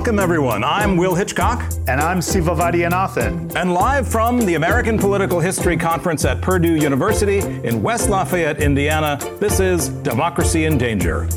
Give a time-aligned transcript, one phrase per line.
[0.00, 0.64] Welcome, everyone.
[0.64, 1.62] I'm Will Hitchcock.
[1.86, 3.54] And I'm Siva Vaidhyanathan.
[3.54, 9.18] And live from the American Political History Conference at Purdue University in West Lafayette, Indiana,
[9.40, 11.28] this is Democracy in Danger.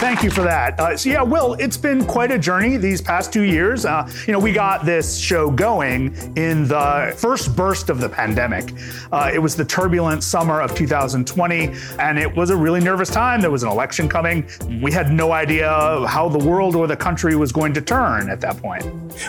[0.00, 0.80] Thank you for that.
[0.80, 3.84] Uh, so yeah, Will, it's been quite a journey these past two years.
[3.84, 8.72] Uh, you know, we got this show going in the first burst of the pandemic.
[9.12, 13.42] Uh, it was the turbulent summer of 2020, and it was a really nervous time.
[13.42, 14.48] There was an election coming.
[14.80, 15.68] We had no idea
[16.08, 18.86] how the world or the country was going to turn at that point.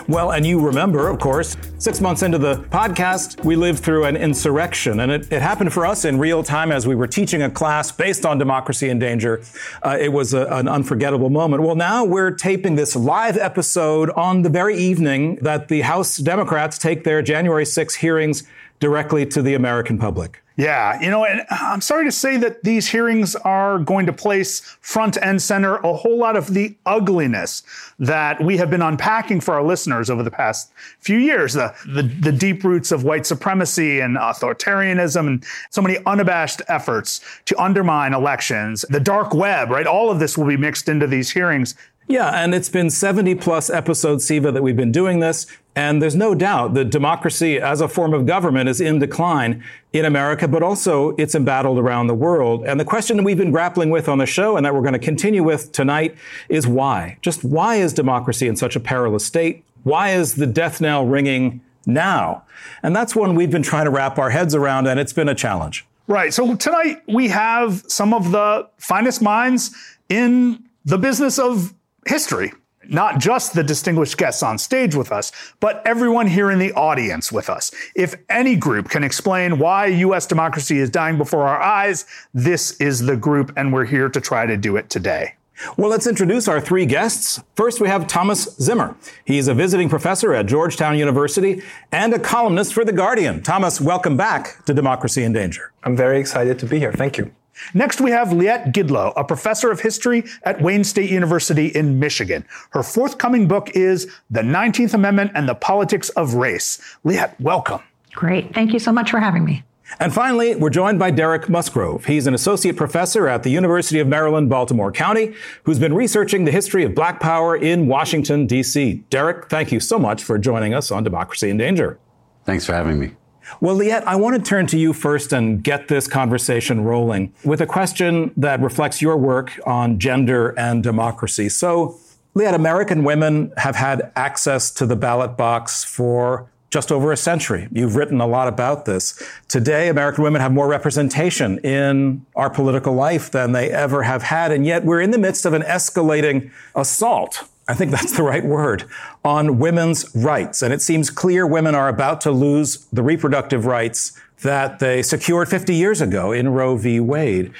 [0.08, 4.16] Well, and you remember, of course, six months into the podcast, we lived through an
[4.16, 7.50] insurrection, and it, it happened for us in real time as we were teaching a
[7.50, 9.42] class based on democracy in danger.
[9.82, 11.62] Uh, it was a, an unforgettable moment.
[11.62, 16.78] Well, now we're taping this live episode on the very evening that the House Democrats
[16.78, 18.44] take their January 6 hearings
[18.82, 20.42] directly to the American public.
[20.56, 24.60] Yeah, you know, and I'm sorry to say that these hearings are going to place
[24.80, 27.62] front and center a whole lot of the ugliness
[28.00, 31.54] that we have been unpacking for our listeners over the past few years.
[31.54, 37.20] The, the, the deep roots of white supremacy and authoritarianism and so many unabashed efforts
[37.46, 39.86] to undermine elections, the dark web, right?
[39.86, 41.76] All of this will be mixed into these hearings.
[42.08, 45.46] Yeah, and it's been 70 plus episodes, Siva, that we've been doing this.
[45.74, 50.04] And there's no doubt that democracy as a form of government is in decline in
[50.04, 52.64] America, but also it's embattled around the world.
[52.66, 54.92] And the question that we've been grappling with on the show and that we're going
[54.92, 56.14] to continue with tonight
[56.48, 57.16] is why?
[57.22, 59.64] Just why is democracy in such a perilous state?
[59.84, 62.44] Why is the death knell ringing now?
[62.82, 65.34] And that's one we've been trying to wrap our heads around, and it's been a
[65.34, 65.86] challenge.
[66.06, 66.34] Right.
[66.34, 69.74] So tonight we have some of the finest minds
[70.08, 71.72] in the business of
[72.06, 72.52] history.
[72.88, 75.30] Not just the distinguished guests on stage with us,
[75.60, 77.70] but everyone here in the audience with us.
[77.94, 83.06] If any group can explain why US democracy is dying before our eyes, this is
[83.06, 85.34] the group, and we're here to try to do it today.
[85.76, 87.40] Well, let's introduce our three guests.
[87.54, 88.96] First, we have Thomas Zimmer.
[89.24, 93.42] He's a visiting professor at Georgetown University and a columnist for The Guardian.
[93.42, 95.72] Thomas, welcome back to Democracy in Danger.
[95.84, 96.92] I'm very excited to be here.
[96.92, 97.32] Thank you.
[97.74, 102.44] Next, we have Liette Gidlow, a professor of history at Wayne State University in Michigan.
[102.70, 106.80] Her forthcoming book is The 19th Amendment and the Politics of Race.
[107.04, 107.80] Liette, welcome.
[108.14, 108.54] Great.
[108.54, 109.64] Thank you so much for having me.
[110.00, 112.06] And finally, we're joined by Derek Musgrove.
[112.06, 115.34] He's an associate professor at the University of Maryland, Baltimore County,
[115.64, 119.04] who's been researching the history of black power in Washington, D.C.
[119.10, 121.98] Derek, thank you so much for joining us on Democracy in Danger.
[122.44, 123.12] Thanks for having me.
[123.60, 127.60] Well, Liette, I want to turn to you first and get this conversation rolling with
[127.60, 131.48] a question that reflects your work on gender and democracy.
[131.48, 131.98] So,
[132.34, 137.68] Liette, American women have had access to the ballot box for just over a century.
[137.70, 139.22] You've written a lot about this.
[139.46, 144.50] Today, American women have more representation in our political life than they ever have had,
[144.50, 148.44] and yet we're in the midst of an escalating assault I think that's the right
[148.44, 148.84] word,
[149.24, 150.62] on women's rights.
[150.62, 155.48] And it seems clear women are about to lose the reproductive rights that they secured
[155.48, 157.00] 50 years ago in Roe v.
[157.00, 157.52] Wade.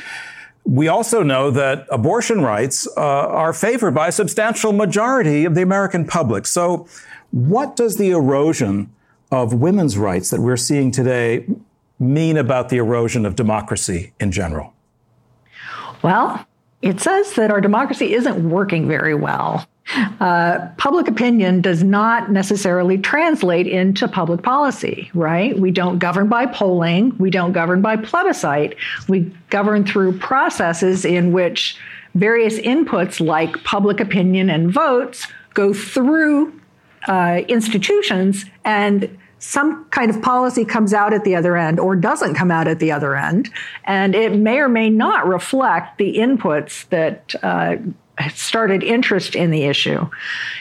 [0.64, 5.62] We also know that abortion rights uh, are favored by a substantial majority of the
[5.62, 6.46] American public.
[6.46, 6.86] So,
[7.30, 8.92] what does the erosion
[9.30, 11.46] of women's rights that we're seeing today
[11.98, 14.74] mean about the erosion of democracy in general?
[16.02, 16.46] Well,
[16.82, 19.66] it says that our democracy isn't working very well.
[20.20, 25.58] Uh, public opinion does not necessarily translate into public policy, right?
[25.58, 28.76] We don't govern by polling, we don't govern by plebiscite,
[29.08, 31.76] we govern through processes in which
[32.14, 36.58] various inputs like public opinion and votes go through
[37.08, 42.34] uh, institutions and some kind of policy comes out at the other end or doesn't
[42.34, 43.50] come out at the other end,
[43.84, 47.74] and it may or may not reflect the inputs that uh,
[48.34, 50.08] started interest in the issue.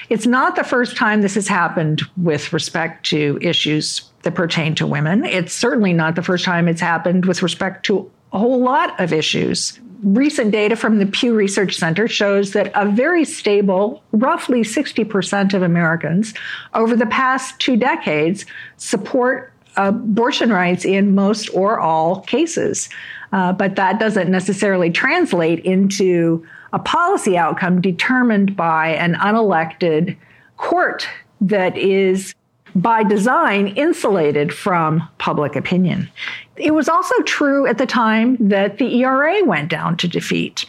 [0.09, 4.87] It's not the first time this has happened with respect to issues that pertain to
[4.87, 5.25] women.
[5.25, 9.11] It's certainly not the first time it's happened with respect to a whole lot of
[9.11, 9.79] issues.
[10.03, 15.61] Recent data from the Pew Research Center shows that a very stable, roughly 60% of
[15.61, 16.33] Americans
[16.73, 18.45] over the past two decades
[18.77, 22.89] support abortion rights in most or all cases.
[23.31, 30.15] Uh, but that doesn't necessarily translate into a policy outcome determined by an unelected
[30.57, 31.07] court
[31.41, 32.35] that is
[32.75, 36.09] by design insulated from public opinion.
[36.55, 40.65] It was also true at the time that the ERA went down to defeat.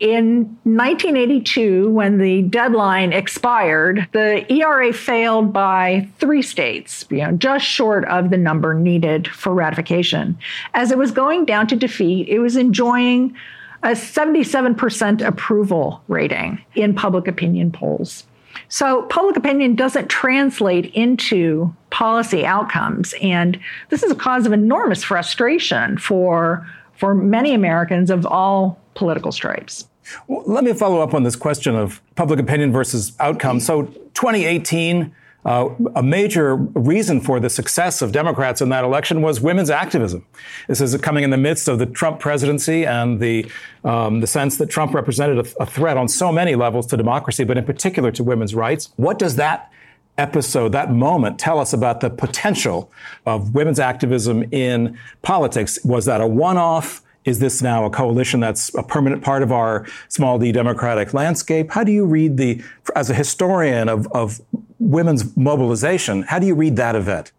[0.00, 7.64] In 1982, when the deadline expired, the ERA failed by three states, you know, just
[7.64, 10.36] short of the number needed for ratification.
[10.74, 13.36] As it was going down to defeat, it was enjoying
[13.84, 18.26] a 77% approval rating in public opinion polls.
[18.68, 23.14] So, public opinion doesn't translate into policy outcomes.
[23.20, 23.60] And
[23.90, 29.86] this is a cause of enormous frustration for, for many Americans of all political stripes.
[30.28, 33.60] Well, let me follow up on this question of public opinion versus outcome.
[33.60, 33.82] So,
[34.14, 35.14] 2018,
[35.44, 40.24] uh, a major reason for the success of Democrats in that election was women's activism.
[40.68, 43.50] This is coming in the midst of the Trump presidency and the
[43.84, 47.44] um, the sense that Trump represented a, a threat on so many levels to democracy,
[47.44, 48.92] but in particular to women's rights.
[48.96, 49.70] What does that
[50.16, 52.90] episode, that moment, tell us about the potential
[53.26, 55.78] of women's activism in politics?
[55.84, 57.02] Was that a one-off?
[57.24, 61.70] Is this now a coalition that's a permanent part of our small d democratic landscape?
[61.70, 62.62] How do you read the,
[62.94, 64.40] as a historian of, of
[64.78, 67.32] women's mobilization, how do you read that event?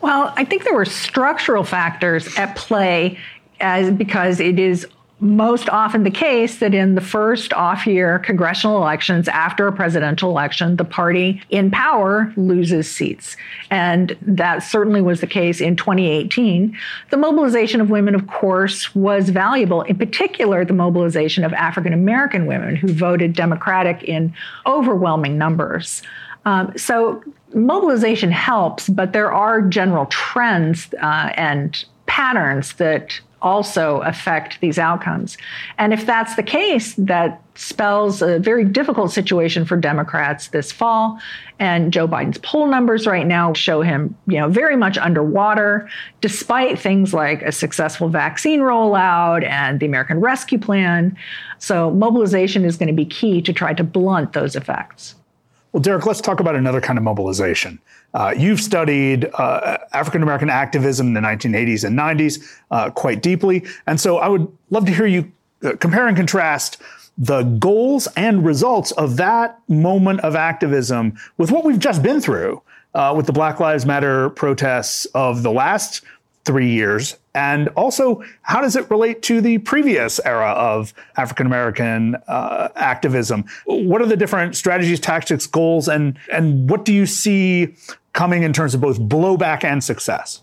[0.00, 3.18] Well, I think there were structural factors at play
[3.60, 4.86] as because it is
[5.20, 10.30] most often the case that in the first off year congressional elections after a presidential
[10.30, 13.36] election, the party in power loses seats.
[13.70, 16.76] And that certainly was the case in 2018.
[17.10, 22.46] The mobilization of women, of course, was valuable, in particular, the mobilization of African American
[22.46, 24.32] women who voted Democratic in
[24.66, 26.02] overwhelming numbers.
[26.46, 27.22] Um, so
[27.52, 35.36] mobilization helps, but there are general trends uh, and patterns that also affect these outcomes.
[35.78, 41.18] And if that's the case, that spells a very difficult situation for Democrats this fall.
[41.58, 45.88] And Joe Biden's poll numbers right now show him, you know, very much underwater,
[46.20, 51.16] despite things like a successful vaccine rollout and the American Rescue Plan.
[51.58, 55.14] So mobilization is going to be key to try to blunt those effects.
[55.72, 57.78] Well, Derek, let's talk about another kind of mobilization.
[58.12, 63.64] Uh, you've studied uh, African American activism in the 1980s and 90s uh, quite deeply.
[63.86, 65.30] And so I would love to hear you
[65.62, 66.82] uh, compare and contrast
[67.16, 72.62] the goals and results of that moment of activism with what we've just been through
[72.94, 76.02] uh, with the Black Lives Matter protests of the last
[76.44, 77.16] three years?
[77.34, 83.44] And also, how does it relate to the previous era of African American uh, activism?
[83.66, 87.76] What are the different strategies, tactics, goals, and and what do you see
[88.12, 90.42] coming in terms of both blowback and success?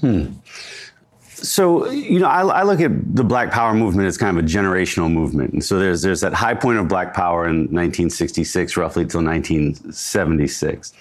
[0.00, 0.32] Hmm.
[1.28, 4.46] So you know, I, I, look at the Black Power movement as kind of a
[4.46, 9.04] generational movement, and so there's there's that high point of Black Power in 1966, roughly
[9.04, 10.92] till 1976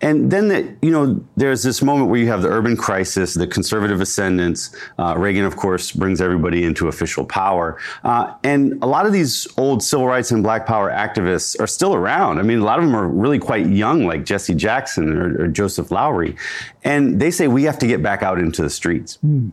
[0.00, 3.46] and then the, you know there's this moment where you have the urban crisis, the
[3.46, 4.74] conservative ascendance.
[4.98, 9.46] Uh, Reagan, of course, brings everybody into official power, uh, and a lot of these
[9.56, 12.38] old civil rights and Black Power activists are still around.
[12.38, 15.48] I mean, a lot of them are really quite young, like Jesse Jackson or, or
[15.48, 16.36] Joseph Lowry.
[16.82, 19.18] and they say we have to get back out into the streets.
[19.24, 19.52] Mm.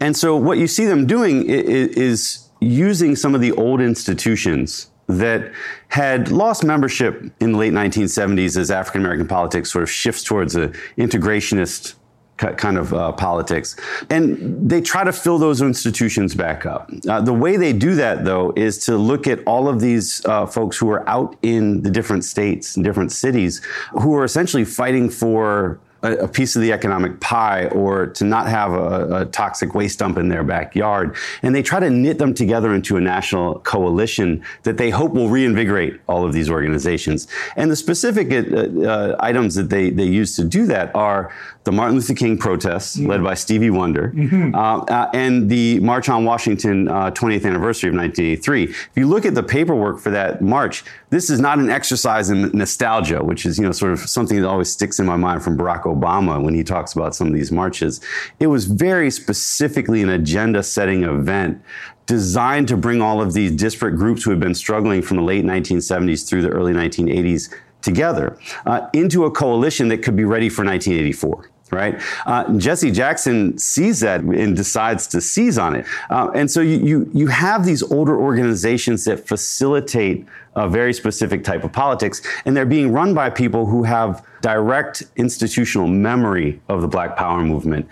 [0.00, 4.90] And so what you see them doing is, is using some of the old institutions
[5.08, 5.52] that
[5.88, 10.54] had lost membership in the late 1970s as African American politics sort of shifts towards
[10.54, 11.94] an integrationist
[12.38, 13.74] kind of uh, politics.
[14.10, 16.90] And they try to fill those institutions back up.
[17.08, 20.46] Uh, the way they do that, though, is to look at all of these uh,
[20.46, 23.60] folks who are out in the different states and different cities
[23.90, 28.46] who are essentially fighting for a, a, piece of the economic pie or to not
[28.46, 31.16] have a, a, toxic waste dump in their backyard.
[31.42, 35.28] And they try to knit them together into a national coalition that they hope will
[35.28, 37.26] reinvigorate all of these organizations.
[37.56, 41.32] And the specific uh, uh, items that they, they use to do that are
[41.68, 43.10] the Martin Luther King protests mm-hmm.
[43.10, 44.54] led by Stevie Wonder, mm-hmm.
[44.54, 48.64] uh, uh, and the March on Washington uh, 20th anniversary of 1983.
[48.64, 52.50] If you look at the paperwork for that march, this is not an exercise in
[52.56, 55.58] nostalgia, which is you know sort of something that always sticks in my mind from
[55.58, 58.00] Barack Obama when he talks about some of these marches.
[58.40, 61.62] It was very specifically an agenda-setting event
[62.06, 65.44] designed to bring all of these disparate groups who had been struggling from the late
[65.44, 70.64] 1970s through the early 1980s together uh, into a coalition that could be ready for
[70.64, 72.00] 1984 right?
[72.26, 75.86] Uh, Jesse Jackson sees that and decides to seize on it.
[76.10, 81.44] Uh, and so you, you, you have these older organizations that facilitate a very specific
[81.44, 86.80] type of politics, and they're being run by people who have direct institutional memory of
[86.80, 87.86] the Black Power movement.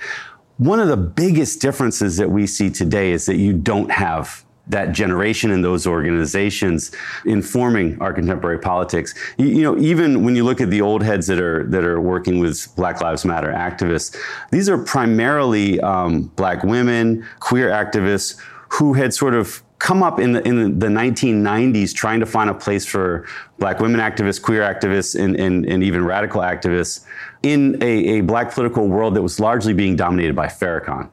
[0.58, 4.92] one of the biggest differences that we see today is that you don't have that
[4.92, 6.90] generation and those organizations
[7.24, 9.14] informing our contemporary politics.
[9.38, 12.00] You, you, know, even when you look at the old heads that are that are
[12.00, 14.16] working with Black Lives Matter activists,
[14.50, 20.32] these are primarily um, black women, queer activists who had sort of come up in
[20.32, 23.26] the, in the 1990s trying to find a place for
[23.58, 27.04] black women activists, queer activists, and, and, and even radical activists
[27.42, 31.10] in a, a, black political world that was largely being dominated by Farrakhan.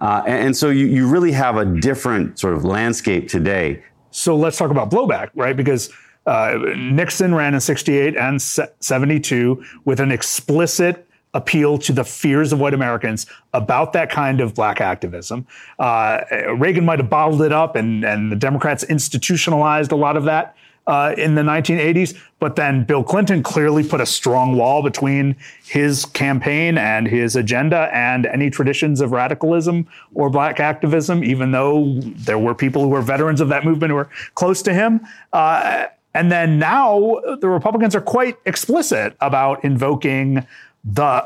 [0.00, 3.82] Uh, and, and, so you, you really have a different sort of landscape today.
[4.10, 5.56] So let's talk about blowback, right?
[5.56, 5.90] Because
[6.26, 12.60] uh, Nixon ran in 68 and 72 with an explicit appeal to the fears of
[12.60, 15.46] white Americans about that kind of black activism.
[15.78, 16.20] Uh,
[16.56, 20.56] Reagan might have bottled it up, and, and the Democrats institutionalized a lot of that.
[20.88, 26.06] Uh, in the 1980s, but then Bill Clinton clearly put a strong wall between his
[26.06, 32.38] campaign and his agenda and any traditions of radicalism or black activism, even though there
[32.38, 35.06] were people who were veterans of that movement who were close to him.
[35.34, 40.46] Uh, and then now the Republicans are quite explicit about invoking
[40.84, 41.22] the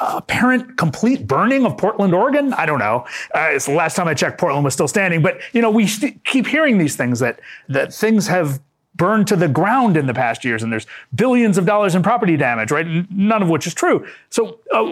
[0.00, 2.52] apparent complete burning of Portland, Oregon.
[2.54, 3.06] I don't know.
[3.34, 5.22] Uh, it's the last time I checked, Portland was still standing.
[5.22, 8.60] But you know, we st- keep hearing these things that that things have
[8.96, 12.36] burned to the ground in the past years, and there's billions of dollars in property
[12.36, 12.86] damage, right?
[13.10, 14.06] None of which is true.
[14.30, 14.84] So, uh,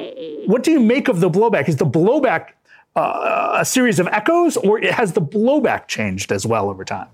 [0.46, 1.68] what do you make of the blowback?
[1.68, 2.48] Is the blowback
[2.96, 7.08] uh, a series of echoes, or has the blowback changed as well over time?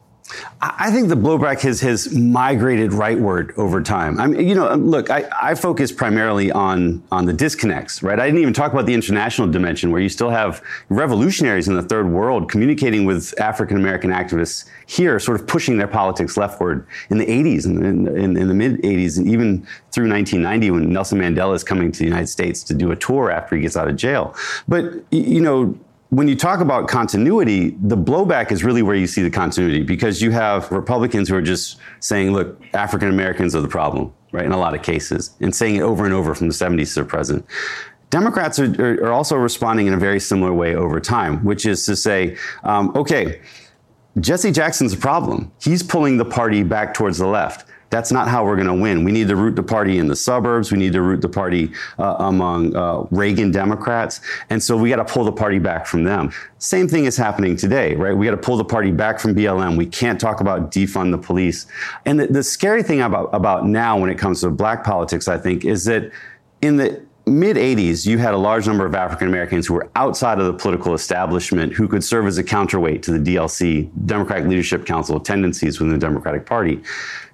[0.61, 4.21] I think the blowback has, has migrated rightward over time.
[4.21, 8.19] I mean, you know, um, look, I, I focus primarily on, on the disconnects, right?
[8.19, 11.83] I didn't even talk about the international dimension where you still have revolutionaries in the
[11.83, 17.19] third world communicating with African American activists here, sort of pushing their politics leftward in
[17.19, 21.19] the 80s and in, in, in, the mid 80s, and even through 1990 when Nelson
[21.19, 23.89] Mandela is coming to the United States to do a tour after he gets out
[23.89, 24.35] of jail.
[24.67, 25.79] But, you know,
[26.11, 30.23] when you talk about continuity, the blowback is really where you see the continuity because
[30.23, 34.53] you have Republicans who are just saying, look, African Americans are the problem, right, in
[34.53, 37.07] a lot of cases, and saying it over and over from the 70s to the
[37.07, 37.45] present.
[38.09, 41.95] Democrats are, are, also responding in a very similar way over time, which is to
[41.95, 43.43] say, um, okay,
[44.19, 45.53] Jesse Jackson's a problem.
[45.61, 47.69] He's pulling the party back towards the left.
[47.91, 49.05] That's not how we're going to win.
[49.05, 50.71] We need to root the party in the suburbs.
[50.71, 54.21] We need to root the party uh, among uh, Reagan Democrats.
[54.51, 56.33] And so we got to pull the party back from them.
[56.59, 58.17] Same thing is happening today, right?
[58.17, 59.77] We got to pull the party back from BLM.
[59.77, 61.67] We can't talk about defund the police.
[62.05, 65.39] And the, the scary thing about, about now when it comes to black politics, I
[65.39, 66.11] think, is that
[66.61, 70.39] in the mid 80s, you had a large number of African Americans who were outside
[70.39, 74.87] of the political establishment who could serve as a counterweight to the DLC, Democratic Leadership
[74.87, 76.83] Council tendencies within the Democratic Party.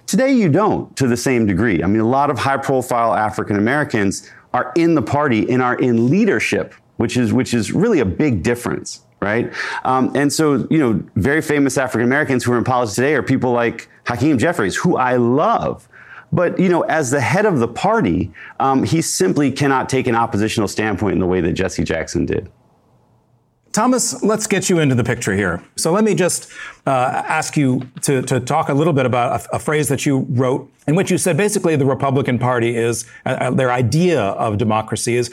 [0.07, 1.83] Today, you don't to the same degree.
[1.83, 5.75] I mean, a lot of high profile African Americans are in the party and are
[5.75, 9.01] in leadership, which is, which is really a big difference.
[9.21, 9.51] Right.
[9.85, 13.23] Um, and so, you know, very famous African Americans who are in politics today are
[13.23, 15.87] people like Hakeem Jeffries, who I love.
[16.31, 20.15] But you know, as the head of the party, um, he simply cannot take an
[20.15, 22.51] oppositional standpoint in the way that Jesse Jackson did.
[23.75, 25.61] Thomas, let's get you into the picture here.
[25.75, 26.49] So let me just
[26.87, 30.19] uh, ask you to, to, talk a little bit about a, a, phrase that you
[30.29, 34.57] wrote in which you said basically the Republican Party is, uh, uh, their idea of
[34.57, 35.29] democracy is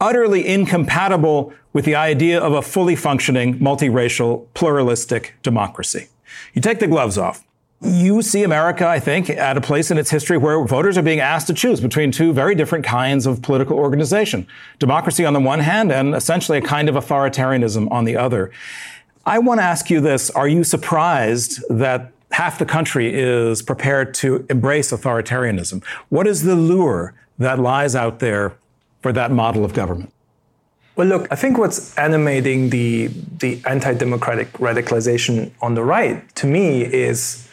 [0.00, 6.08] utterly incompatible with the idea of a fully functioning, multiracial, pluralistic democracy.
[6.52, 7.44] You take the gloves off
[7.84, 11.20] you see America, I think, at a place in its history where voters are being
[11.20, 14.46] asked to choose between two very different kinds of political organization.
[14.78, 18.50] Democracy on the one hand and essentially a kind of authoritarianism on the other.
[19.26, 20.30] I want to ask you this.
[20.30, 25.84] Are you surprised that half the country is prepared to embrace authoritarianism?
[26.08, 28.56] What is the lure that lies out there
[29.02, 30.12] for that model of government?
[30.96, 36.46] Well, look, I think what's animating the, the anti democratic radicalization on the right to
[36.46, 37.43] me is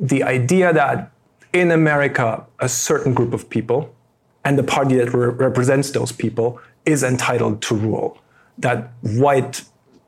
[0.00, 1.10] the idea that
[1.52, 3.94] in America, a certain group of people
[4.44, 8.18] and the party that re- represents those people is entitled to rule.
[8.58, 9.64] That white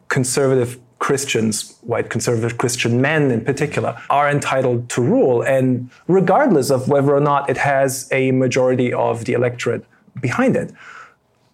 [0.09, 6.89] conservative Christians, white conservative Christian men in particular, are entitled to rule, and regardless of
[6.89, 9.85] whether or not it has a majority of the electorate
[10.21, 10.73] behind it.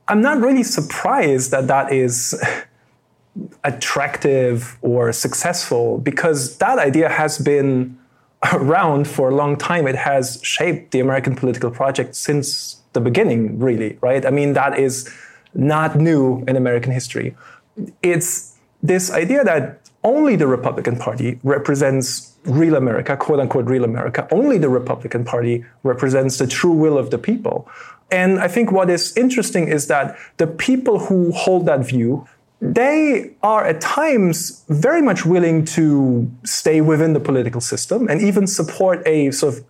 [0.09, 2.35] I'm not really surprised that that is
[3.64, 7.99] attractive or successful because that idea has been
[8.53, 9.87] around for a long time.
[9.87, 14.25] It has shaped the American political project since the beginning, really, right?
[14.25, 15.11] I mean, that is
[15.55, 17.37] not new in American history.
[18.03, 24.29] It's this idea that only the Republican Party represents real America, quote unquote real America.
[24.31, 27.69] Only the Republican Party represents the true will of the people.
[28.11, 32.29] And I think what is interesting is that the people who hold that view,
[32.64, 38.47] they are at times very much willing to stay within the political system and even
[38.47, 39.64] support a sort of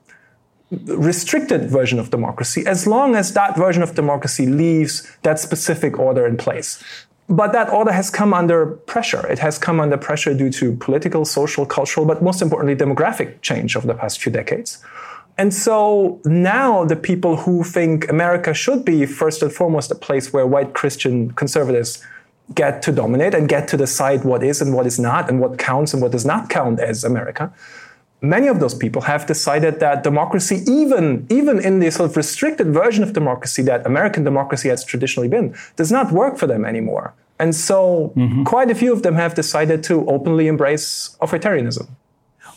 [0.86, 6.24] restricted version of democracy as long as that version of democracy leaves that specific order
[6.24, 6.82] in place.
[7.28, 9.26] But that order has come under pressure.
[9.26, 13.76] It has come under pressure due to political, social, cultural, but most importantly, demographic change
[13.76, 14.84] over the past few decades.
[15.36, 20.32] And so now the people who think America should be first and foremost a place
[20.32, 22.04] where white Christian conservatives
[22.52, 25.58] get to dominate and get to decide what is and what is not and what
[25.58, 27.52] counts and what does not count as America.
[28.20, 32.68] Many of those people have decided that democracy, even, even in the sort of restricted
[32.68, 37.14] version of democracy that American democracy has traditionally been, does not work for them anymore.
[37.38, 38.44] And so mm-hmm.
[38.44, 41.88] quite a few of them have decided to openly embrace authoritarianism.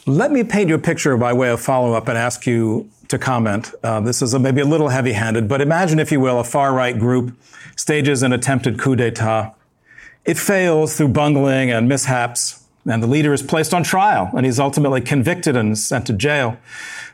[0.05, 3.17] Let me paint you a picture by way of follow up and ask you to
[3.17, 3.73] comment.
[3.83, 6.43] Uh, this is a, maybe a little heavy handed, but imagine, if you will, a
[6.43, 7.37] far right group
[7.75, 9.53] stages an attempted coup d'etat.
[10.27, 14.59] It fails through bungling and mishaps, and the leader is placed on trial, and he's
[14.59, 16.57] ultimately convicted and sent to jail.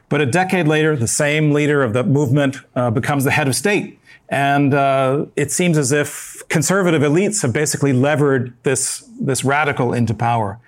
[0.09, 3.55] But a decade later, the same leader of the movement uh, becomes the head of
[3.55, 3.99] state.
[4.29, 10.15] And uh, it seems as if conservative elites have basically levered this, this radical into
[10.15, 10.59] power.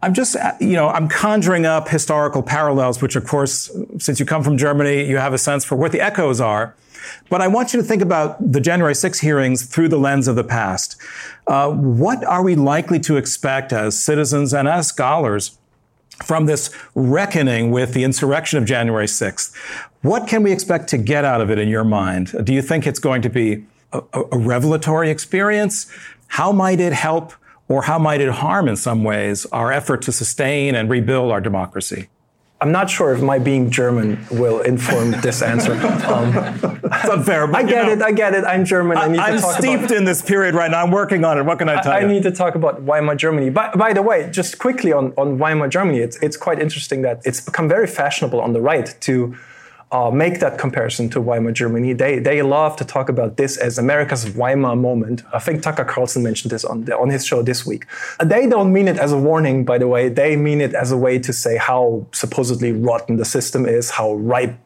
[0.00, 4.42] I'm just, you know, I'm conjuring up historical parallels, which of course, since you come
[4.42, 6.74] from Germany, you have a sense for what the echoes are.
[7.28, 10.36] But I want you to think about the January 6 hearings through the lens of
[10.36, 10.96] the past.
[11.46, 15.58] Uh, what are we likely to expect as citizens and as scholars
[16.24, 19.54] from this reckoning with the insurrection of January 6th?
[20.02, 22.34] What can we expect to get out of it in your mind?
[22.44, 25.90] Do you think it's going to be a, a revelatory experience?
[26.28, 27.32] How might it help
[27.68, 31.40] or how might it harm in some ways our effort to sustain and rebuild our
[31.40, 32.08] democracy?
[32.60, 35.74] I'm not sure if my being German will inform this answer.
[36.08, 37.54] Um, it's unfair.
[37.54, 38.02] I get know, it.
[38.02, 38.44] I get it.
[38.44, 38.96] I'm German.
[38.96, 40.82] I need I'm to talk steeped about, in this period right now.
[40.82, 41.42] I'm working on it.
[41.42, 42.06] What can I tell I, you?
[42.06, 43.50] I need to talk about Weimar Germany.
[43.50, 47.20] By, by the way, just quickly on, on Weimar Germany, it's, it's quite interesting that
[47.24, 49.36] it's become very fashionable on the right to
[49.90, 51.94] uh, make that comparison to Weimar Germany.
[51.94, 55.22] They, they love to talk about this as America's Weimar moment.
[55.32, 57.86] I think Tucker Carlson mentioned this on, the, on his show this week.
[58.22, 60.08] They don't mean it as a warning, by the way.
[60.10, 64.14] They mean it as a way to say how supposedly rotten the system is, how
[64.14, 64.58] ripe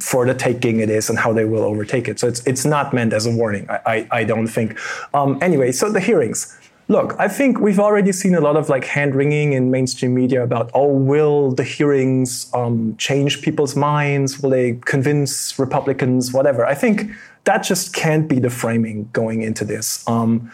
[0.00, 2.18] for the taking it is and how they will overtake it.
[2.18, 4.78] So it's, it's not meant as a warning, I, I, I don't think.
[5.12, 6.58] Um, anyway, so the hearings.
[6.86, 10.42] Look, I think we've already seen a lot of like hand wringing in mainstream media
[10.42, 14.40] about, oh, will the hearings um, change people's minds?
[14.40, 16.32] Will they convince Republicans?
[16.32, 16.66] Whatever.
[16.66, 17.10] I think
[17.44, 20.06] that just can't be the framing going into this.
[20.06, 20.52] Um,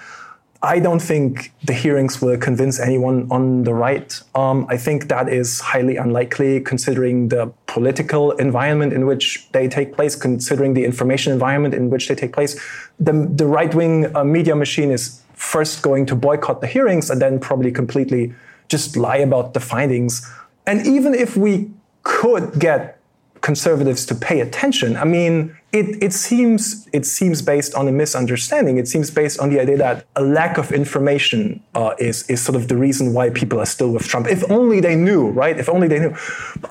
[0.62, 4.20] I don't think the hearings will convince anyone on the right.
[4.34, 9.94] Um, I think that is highly unlikely considering the political environment in which they take
[9.94, 12.60] place, considering the information environment in which they take place.
[12.98, 17.20] The, the right wing uh, media machine is first going to boycott the hearings and
[17.20, 18.32] then probably completely
[18.68, 20.30] just lie about the findings.
[20.66, 21.70] And even if we
[22.02, 23.00] could get
[23.40, 28.78] conservatives to pay attention, I mean, it, it seems it seems based on a misunderstanding.
[28.78, 32.56] It seems based on the idea that a lack of information uh, is is sort
[32.56, 34.26] of the reason why people are still with Trump.
[34.26, 35.56] If only they knew, right?
[35.56, 36.16] If only they knew.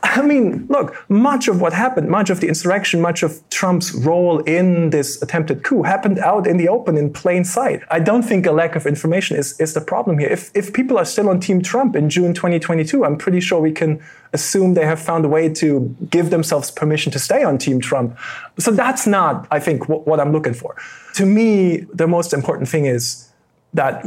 [0.03, 4.39] I mean, look, much of what happened, much of the insurrection, much of Trump's role
[4.39, 7.81] in this attempted coup happened out in the open, in plain sight.
[7.89, 10.29] I don't think a lack of information is is the problem here.
[10.29, 13.71] If if people are still on Team Trump in June 2022, I'm pretty sure we
[13.71, 14.01] can
[14.33, 18.17] assume they have found a way to give themselves permission to stay on Team Trump.
[18.59, 20.75] So that's not, I think, w- what I'm looking for.
[21.15, 23.29] To me, the most important thing is
[23.73, 24.03] that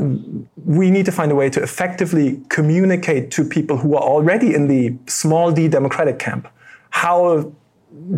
[0.65, 4.69] we need to find a way to effectively communicate to people who are already in
[4.69, 6.49] the small d democratic camp
[6.91, 7.51] how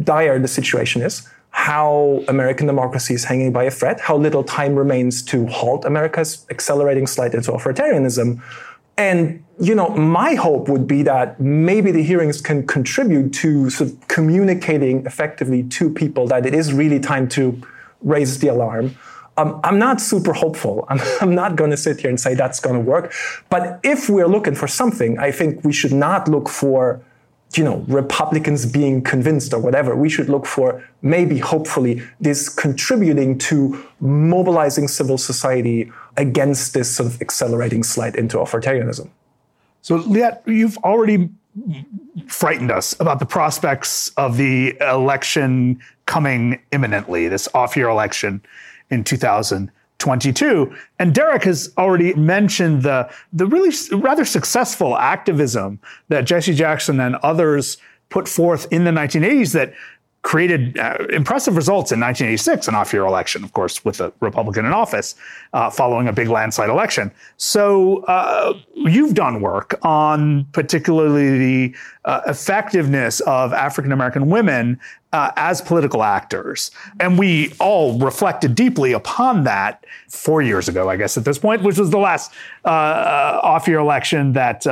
[0.02, 4.74] dire the situation is, how American democracy is hanging by a thread, how little time
[4.74, 8.42] remains to halt America's accelerating slide into authoritarianism,
[8.96, 13.90] and you know, my hope would be that maybe the hearings can contribute to sort
[13.90, 17.60] of communicating effectively to people that it is really time to
[18.02, 18.96] raise the alarm.
[19.36, 20.86] Um, I'm not super hopeful.
[20.88, 23.12] I'm, I'm not going to sit here and say that's going to work.
[23.48, 27.00] But if we're looking for something, I think we should not look for
[27.56, 29.94] you know, Republicans being convinced or whatever.
[29.94, 37.08] We should look for maybe, hopefully, this contributing to mobilizing civil society against this sort
[37.08, 39.08] of accelerating slide into authoritarianism.
[39.82, 41.28] So, Liette, you've already
[42.26, 48.42] frightened us about the prospects of the election coming imminently, this off year election
[48.90, 49.70] in 2000.
[50.04, 50.70] 22.
[50.98, 57.16] And Derek has already mentioned the, the really rather successful activism that Jesse Jackson and
[57.16, 57.78] others
[58.10, 59.72] put forth in the 1980s that
[60.24, 64.64] created uh, impressive results in 1986, an off year election, of course, with a Republican
[64.64, 65.14] in office
[65.52, 67.12] uh, following a big landslide election.
[67.36, 74.80] So uh, you've done work on particularly the uh, effectiveness of African American women
[75.12, 76.70] uh, as political actors.
[76.98, 81.62] And we all reflected deeply upon that four years ago, I guess, at this point,
[81.62, 82.32] which was the last
[82.64, 84.66] uh, off year election that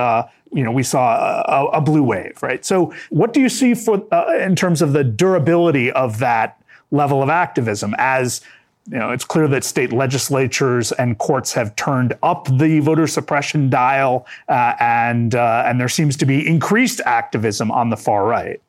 [0.53, 2.65] you know, we saw a, a, blue wave, right?
[2.65, 7.23] So, what do you see for uh, in terms of the durability of that level
[7.23, 7.95] of activism?
[7.99, 8.43] As
[8.91, 13.71] you know, it's clear that state legislatures and courts have turned up the voter suppression
[13.71, 18.61] dial, uh, and uh, and there seems to be increased activism on the far right.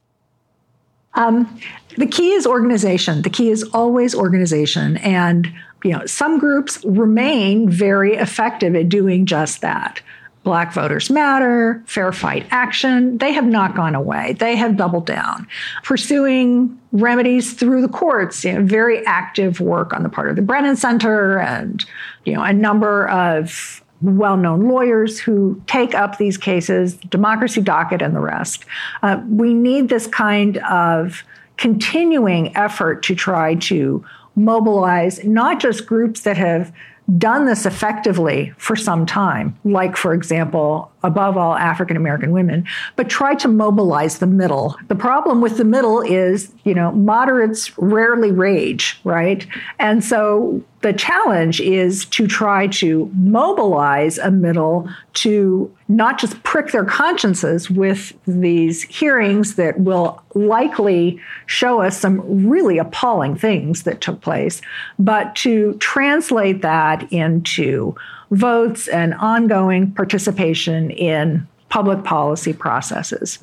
[1.16, 1.60] Um,
[1.98, 3.22] the key is organization.
[3.22, 5.52] The key is always organization, and
[5.84, 10.02] you know, some groups remain very effective at doing just that.
[10.44, 14.34] Black Voters Matter, Fair Fight Action, they have not gone away.
[14.34, 15.48] They have doubled down.
[15.84, 20.42] Pursuing remedies through the courts, you know, very active work on the part of the
[20.42, 21.86] Brennan Center and,
[22.26, 28.14] you know, a number of well-known lawyers who take up these cases, Democracy Docket and
[28.14, 28.66] the rest.
[29.02, 31.24] Uh, we need this kind of
[31.56, 34.04] continuing effort to try to
[34.36, 36.74] mobilize not just groups that have
[37.18, 43.10] done this effectively for some time, like, for example, above all, African American women, but
[43.10, 44.76] try to mobilize the middle.
[44.88, 49.46] The problem with the middle is, you know, moderates rarely rage, right?
[49.80, 56.72] And so the challenge is to try to mobilize a middle to not just prick
[56.72, 64.02] their consciences with these hearings that will likely show us some really appalling things that
[64.02, 64.62] took place,
[65.00, 67.96] but to translate that into
[68.32, 73.40] votes and ongoing participation in public policy processes.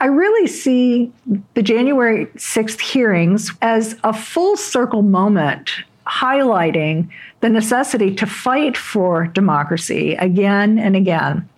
[0.00, 1.12] I really see
[1.54, 5.70] the January 6th hearings as a full circle moment
[6.06, 7.08] highlighting
[7.40, 11.48] the necessity to fight for democracy again and again.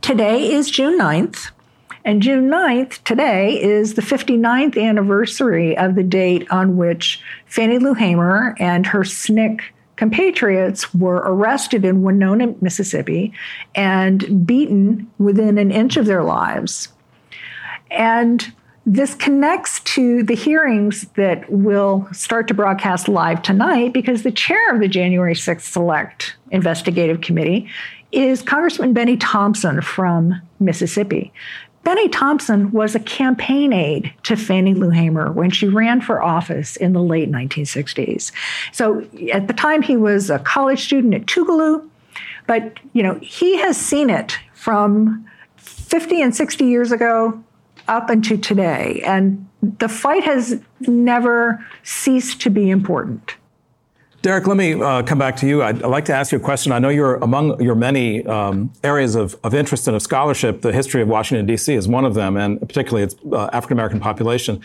[0.00, 1.52] Today is June 9th.
[2.04, 7.94] And June 9th, today, is the 59th anniversary of the date on which Fannie Lou
[7.94, 9.60] Hamer and her SNCC
[10.00, 13.34] compatriots were arrested in Winona, Mississippi,
[13.74, 16.88] and beaten within an inch of their lives.
[17.90, 18.50] And
[18.86, 24.74] this connects to the hearings that will start to broadcast live tonight because the chair
[24.74, 27.68] of the January 6th Select Investigative Committee
[28.10, 31.30] is Congressman Benny Thompson from Mississippi.
[31.82, 36.76] Benny Thompson was a campaign aide to Fannie Lou Hamer when she ran for office
[36.76, 38.32] in the late 1960s.
[38.72, 41.88] So at the time, he was a college student at Tougaloo,
[42.46, 47.42] but you know he has seen it from 50 and 60 years ago
[47.88, 53.36] up until today, and the fight has never ceased to be important.
[54.22, 55.62] Derek, let me uh, come back to you.
[55.62, 56.72] I'd, I'd, like to ask you a question.
[56.72, 60.60] I know you're among your many um, areas of, of, interest and of scholarship.
[60.60, 61.74] The history of Washington, D.C.
[61.74, 64.60] is one of them, and particularly its uh, African American population.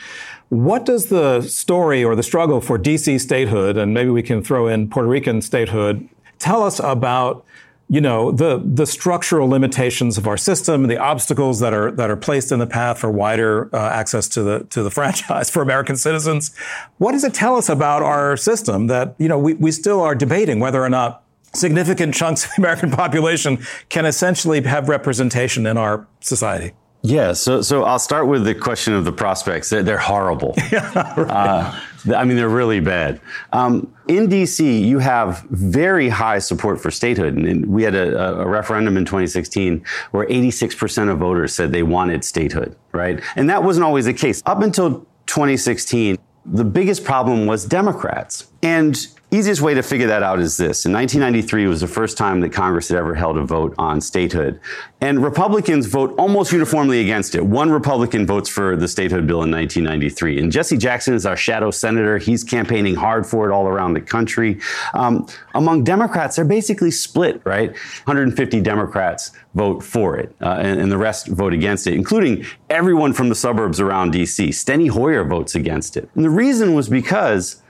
[0.50, 3.18] What does the story or the struggle for D.C.
[3.18, 7.46] statehood, and maybe we can throw in Puerto Rican statehood, tell us about
[7.88, 12.18] you know the the structural limitations of our system, the obstacles that are that are
[12.18, 15.96] placed in the path for wider uh, access to the to the franchise for American
[15.96, 16.56] citizens.
[16.98, 20.16] What does it tell us about our system that you know we, we still are
[20.16, 25.78] debating whether or not significant chunks of the American population can essentially have representation in
[25.78, 26.74] our society?
[27.04, 29.70] Yeah, so so I'll start with the question of the prospects.
[29.70, 30.56] They're, they're horrible.
[30.72, 31.30] yeah, right.
[31.30, 31.80] uh,
[32.14, 33.22] I mean, they're really bad.
[33.54, 37.36] Um, in DC, you have very high support for statehood.
[37.36, 42.24] And we had a, a, referendum in 2016 where 86% of voters said they wanted
[42.24, 43.22] statehood, right?
[43.36, 44.44] And that wasn't always the case.
[44.46, 48.48] Up until 2016, the biggest problem was Democrats.
[48.62, 50.86] And Easiest way to figure that out is this.
[50.86, 54.62] In 1993 was the first time that Congress had ever held a vote on statehood.
[55.02, 57.46] And Republicans vote almost uniformly against it.
[57.46, 60.40] One Republican votes for the statehood bill in 1993.
[60.40, 62.18] And Jesse Jackson is our shadow senator.
[62.18, 64.62] He's campaigning hard for it all around the country.
[64.94, 67.72] Um, among Democrats, they're basically split, right?
[68.06, 73.14] 150 Democrats vote for it, uh, and, and, the rest vote against it, including everyone
[73.14, 74.50] from the suburbs around D.C.
[74.50, 76.10] Steny Hoyer votes against it.
[76.16, 77.62] And the reason was because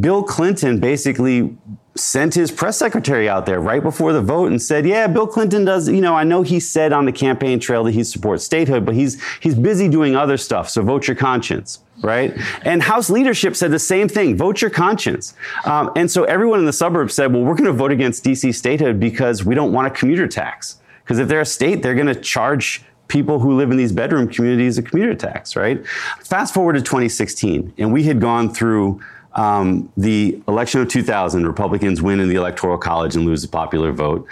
[0.00, 1.56] Bill Clinton basically
[1.96, 5.64] sent his press secretary out there right before the vote and said, "Yeah, Bill Clinton
[5.64, 5.88] does.
[5.88, 8.94] You know, I know he said on the campaign trail that he supports statehood, but
[8.94, 10.68] he's he's busy doing other stuff.
[10.70, 12.36] So vote your conscience." Right?
[12.62, 15.34] And House leadership said the same thing vote your conscience.
[15.64, 18.54] Um, and so everyone in the suburbs said, well, we're going to vote against DC
[18.54, 20.80] statehood because we don't want a commuter tax.
[21.02, 24.28] Because if they're a state, they're going to charge people who live in these bedroom
[24.28, 25.86] communities a commuter tax, right?
[26.20, 29.00] Fast forward to 2016, and we had gone through
[29.34, 33.92] um, the election of 2000, Republicans win in the Electoral College and lose the popular
[33.92, 34.26] vote.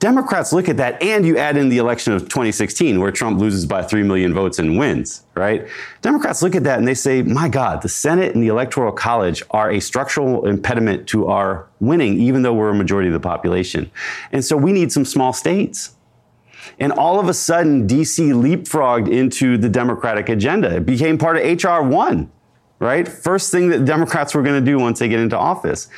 [0.00, 3.66] Democrats look at that and you add in the election of 2016 where Trump loses
[3.66, 5.68] by 3 million votes and wins, right?
[6.00, 9.42] Democrats look at that and they say, my God, the Senate and the Electoral College
[9.50, 13.90] are a structural impediment to our winning, even though we're a majority of the population.
[14.32, 15.94] And so we need some small states.
[16.78, 20.76] And all of a sudden, DC leapfrogged into the Democratic agenda.
[20.76, 21.82] It became part of H.R.
[21.82, 22.30] 1
[22.80, 23.06] right?
[23.06, 25.88] First thing that Democrats were going to do once they get into office.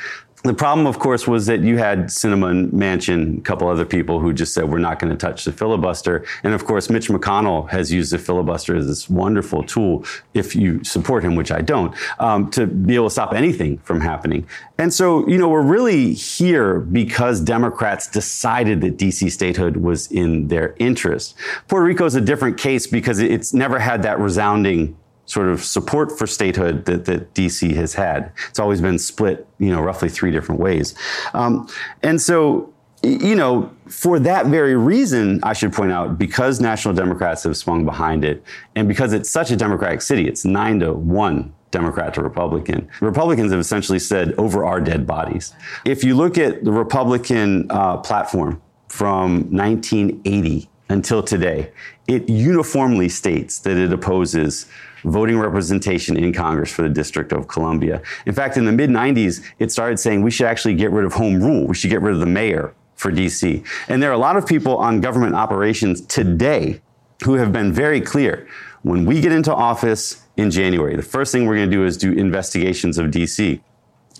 [0.43, 4.33] The problem, of course, was that you had and Manchin, a couple other people who
[4.33, 6.25] just said, we're not going to touch the filibuster.
[6.43, 10.83] And of course, Mitch McConnell has used the filibuster as this wonderful tool, if you
[10.83, 14.45] support him, which I don't, um, to be able to stop anything from happening.
[14.77, 20.49] And so, you know, we're really here because Democrats decided that DC statehood was in
[20.49, 21.35] their interest.
[21.69, 26.17] Puerto Rico is a different case because it's never had that resounding sort of support
[26.17, 28.31] for statehood that, that DC has had.
[28.49, 30.95] It's always been split, you know, roughly three different ways.
[31.33, 31.67] Um,
[32.01, 37.43] and so, you know, for that very reason, I should point out, because National Democrats
[37.43, 38.43] have swung behind it,
[38.75, 42.87] and because it's such a Democratic city, it's nine to one Democrat to Republican.
[43.01, 45.53] Republicans have essentially said over our dead bodies.
[45.85, 51.71] If you look at the Republican uh, platform from 1980 until today,
[52.07, 54.67] it uniformly states that it opposes
[55.03, 58.01] voting representation in Congress for the District of Columbia.
[58.25, 61.13] In fact, in the mid 90s, it started saying we should actually get rid of
[61.13, 61.67] home rule.
[61.67, 63.65] We should get rid of the mayor for DC.
[63.87, 66.81] And there are a lot of people on government operations today
[67.23, 68.47] who have been very clear.
[68.83, 71.97] When we get into office in January, the first thing we're going to do is
[71.97, 73.61] do investigations of DC.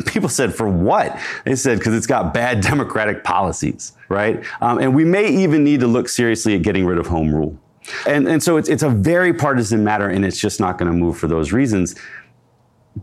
[0.08, 1.20] People said, for what?
[1.46, 4.44] They said, because it's got bad democratic policies, right?
[4.62, 7.58] Um, and we may even need to look seriously at getting rid of home rule.
[8.08, 10.98] And, and so it's, it's a very partisan matter, and it's just not going to
[10.98, 11.96] move for those reasons.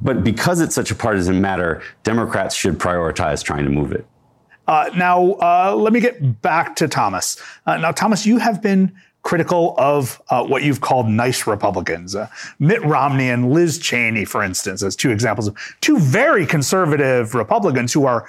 [0.02, 4.06] But because it's such a partisan matter, Democrats should prioritize trying to move it.
[4.66, 7.40] Uh, now, uh, let me get back to Thomas.
[7.66, 12.14] Uh, now, Thomas, you have been critical of uh, what you've called nice Republicans.
[12.14, 17.34] Uh, Mitt Romney and Liz Cheney, for instance, as two examples of two very conservative
[17.34, 18.26] Republicans who are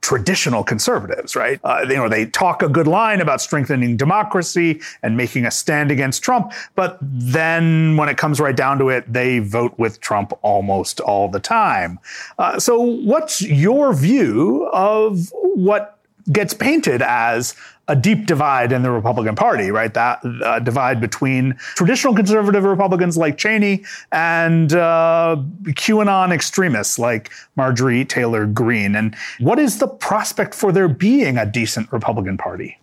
[0.00, 1.60] traditional conservatives, right?
[1.64, 5.90] Uh, you know, they talk a good line about strengthening democracy and making a stand
[5.90, 10.32] against Trump, but then when it comes right down to it, they vote with Trump
[10.42, 11.98] almost all the time.
[12.38, 15.98] Uh, so, what's your view of what
[16.32, 17.54] gets painted as
[17.88, 19.92] a deep divide in the Republican Party, right?
[19.94, 25.36] That uh, divide between traditional conservative Republicans like Cheney and uh,
[25.68, 28.94] QAnon extremists like Marjorie Taylor Greene.
[28.94, 32.78] And what is the prospect for there being a decent Republican Party?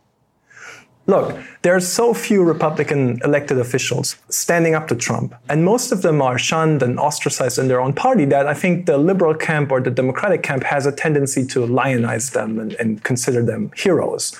[1.07, 6.01] Look, there are so few Republican elected officials standing up to Trump, and most of
[6.01, 9.71] them are shunned and ostracized in their own party that I think the liberal camp
[9.71, 14.35] or the Democratic camp has a tendency to lionize them and, and consider them heroes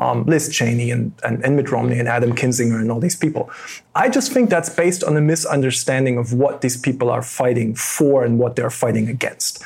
[0.00, 3.50] um, Liz Cheney and, and, and Mitt Romney and Adam Kinzinger and all these people.
[3.94, 8.24] I just think that's based on a misunderstanding of what these people are fighting for
[8.24, 9.62] and what they're fighting against.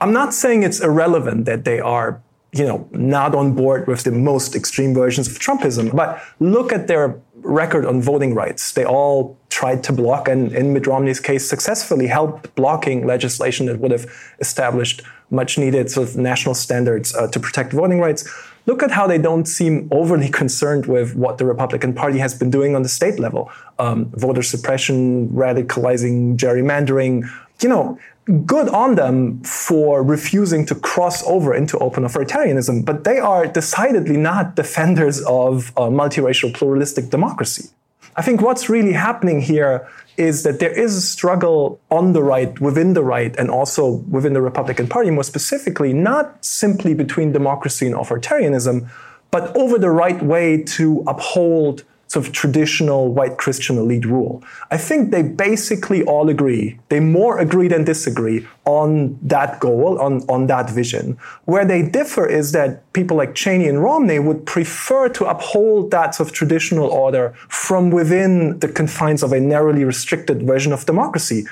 [0.00, 2.20] I'm not saying it's irrelevant that they are
[2.52, 5.94] you know, not on board with the most extreme versions of Trumpism.
[5.96, 8.72] But look at their record on voting rights.
[8.72, 13.78] They all tried to block, and in Mitt Romney's case, successfully helped blocking legislation that
[13.78, 14.06] would have
[14.38, 18.28] established much needed sort of national standards uh, to protect voting rights
[18.66, 22.50] look at how they don't seem overly concerned with what the Republican Party has been
[22.50, 27.28] doing on the state level um, voter suppression, radicalizing, gerrymandering.
[27.60, 27.98] You know,
[28.46, 34.16] good on them for refusing to cross over into open authoritarianism, but they are decidedly
[34.16, 37.70] not defenders of a multiracial pluralistic democracy.
[38.16, 42.60] I think what's really happening here is that there is a struggle on the right,
[42.60, 47.86] within the right, and also within the Republican Party, more specifically, not simply between democracy
[47.86, 48.88] and authoritarianism,
[49.30, 54.42] but over the right way to uphold sort of traditional white Christian elite rule.
[54.70, 56.78] I think they basically all agree.
[56.90, 61.16] They more agree than disagree on that goal, on, on that vision.
[61.46, 66.14] Where they differ is that people like Cheney and Romney would prefer to uphold that
[66.14, 71.46] sort of traditional order from within the confines of a narrowly restricted version of democracy.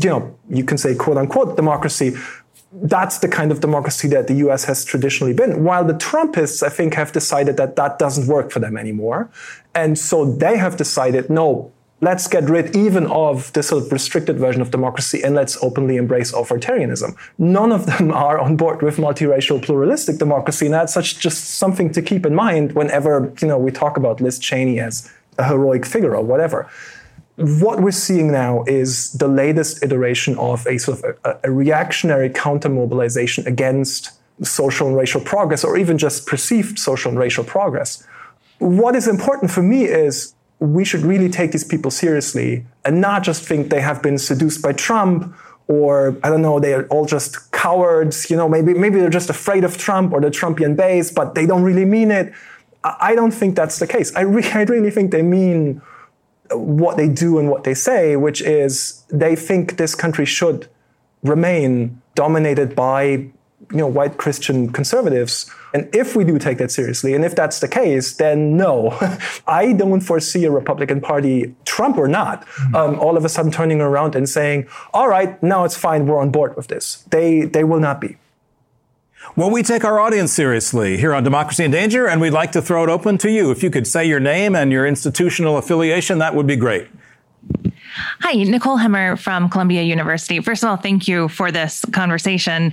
[0.00, 2.14] You know, you can say quote unquote democracy,
[2.72, 5.64] that's the kind of democracy that the US has traditionally been.
[5.64, 9.30] While the Trumpists, I think, have decided that that doesn't work for them anymore.
[9.74, 14.38] And so they have decided, no, let's get rid even of this sort of restricted
[14.38, 17.16] version of democracy and let's openly embrace authoritarianism.
[17.38, 21.92] None of them are on board with multiracial pluralistic democracy, and that's such just something
[21.92, 25.86] to keep in mind whenever you know we talk about Liz Cheney as a heroic
[25.86, 26.68] figure or whatever.
[27.36, 32.30] What we're seeing now is the latest iteration of a sort of a, a reactionary
[32.30, 38.06] counter mobilization against social and racial progress, or even just perceived social and racial progress.
[38.58, 43.22] What is important for me is we should really take these people seriously and not
[43.22, 45.34] just think they have been seduced by Trump
[45.68, 48.30] or I don't know, they are all just cowards.
[48.30, 51.44] You know, maybe maybe they're just afraid of Trump or the Trumpian base, but they
[51.44, 52.32] don't really mean it.
[52.84, 54.14] I don't think that's the case.
[54.14, 55.82] I, re- I really think they mean
[56.52, 60.68] what they do and what they say, which is they think this country should
[61.22, 63.30] remain dominated by
[63.70, 65.50] you know, white Christian conservatives.
[65.74, 68.96] And if we do take that seriously, and if that's the case, then no,
[69.46, 73.80] I don't foresee a Republican Party, Trump or not, um, all of a sudden turning
[73.80, 77.04] around and saying, all right, now it's fine, we're on board with this.
[77.10, 78.16] They, they will not be.
[79.36, 82.62] Well, we take our audience seriously here on Democracy in Danger, and we'd like to
[82.62, 83.50] throw it open to you.
[83.50, 86.88] If you could say your name and your institutional affiliation, that would be great.
[88.20, 90.40] Hi, Nicole Hemmer from Columbia University.
[90.40, 92.72] First of all, thank you for this conversation.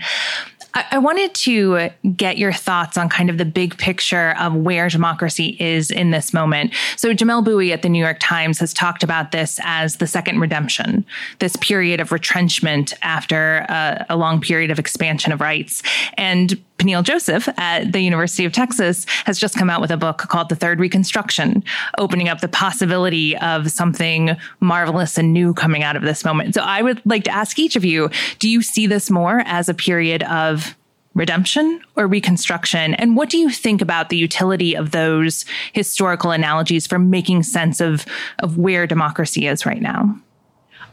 [0.73, 4.89] I, I wanted to get your thoughts on kind of the big picture of where
[4.89, 6.73] democracy is in this moment.
[6.95, 10.39] So, Jamelle Bouie at the New York Times has talked about this as the second
[10.39, 11.05] redemption,
[11.39, 15.83] this period of retrenchment after a, a long period of expansion of rights.
[16.17, 20.17] And Peniel Joseph at the University of Texas has just come out with a book
[20.17, 21.63] called The Third Reconstruction,
[21.97, 26.55] opening up the possibility of something marvelous and new coming out of this moment.
[26.55, 29.69] So I would like to ask each of you do you see this more as
[29.69, 30.75] a period of
[31.13, 32.95] redemption or reconstruction?
[32.95, 37.79] And what do you think about the utility of those historical analogies for making sense
[37.79, 38.05] of,
[38.39, 40.19] of where democracy is right now?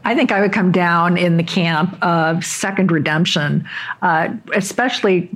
[0.03, 3.67] I think I would come down in the camp of second redemption,
[4.01, 5.29] uh, especially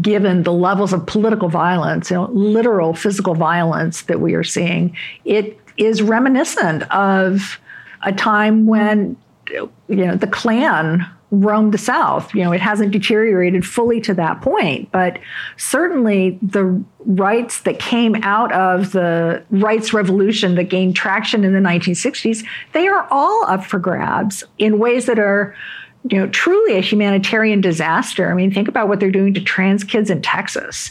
[0.00, 4.96] given the levels of political violence, you know, literal physical violence that we are seeing.
[5.24, 7.58] It is reminiscent of
[8.02, 9.16] a time when
[9.50, 12.34] you know the Klan roamed the South.
[12.34, 15.18] You know, it hasn't deteriorated fully to that point, but
[15.56, 21.58] certainly the rights that came out of the rights revolution that gained traction in the
[21.58, 25.56] 1960s, they are all up for grabs in ways that are
[26.10, 28.30] you know, truly a humanitarian disaster.
[28.30, 30.90] I mean, think about what they're doing to trans kids in Texas.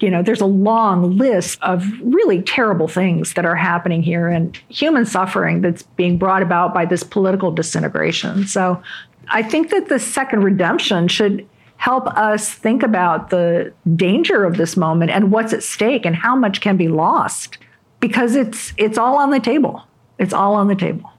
[0.00, 4.56] You know, there's a long list of really terrible things that are happening here and
[4.68, 8.46] human suffering that's being brought about by this political disintegration.
[8.46, 8.82] So
[9.28, 14.76] I think that the second redemption should help us think about the danger of this
[14.76, 17.58] moment and what's at stake and how much can be lost
[17.98, 19.82] because it's it's all on the table.
[20.18, 21.10] It's all on the table.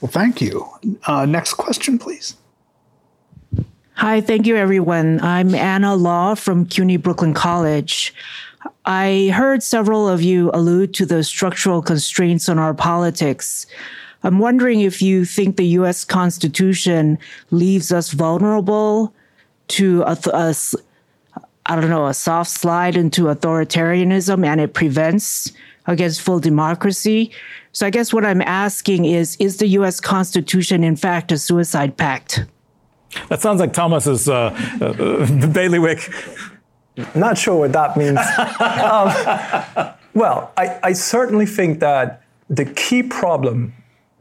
[0.00, 0.66] Well, thank you.
[1.06, 2.36] Uh, next question, please.
[3.98, 5.20] Hi, thank you, everyone.
[5.22, 8.14] I'm Anna Law from CUNY Brooklyn College.
[8.86, 13.66] I heard several of you allude to the structural constraints on our politics.
[14.22, 17.18] I'm wondering if you think the US Constitution
[17.50, 19.12] leaves us vulnerable
[19.66, 20.54] to a, a
[21.66, 25.50] I don't know, a soft slide into authoritarianism and it prevents
[25.88, 27.32] against full democracy.
[27.72, 31.96] So I guess what I'm asking is, is the US Constitution in fact a suicide
[31.96, 32.44] pact?
[33.28, 36.12] That sounds like Thomas's uh, uh, bailiwick.
[37.14, 38.18] Not sure what that means.
[38.58, 43.74] um, well, I, I certainly think that the key problem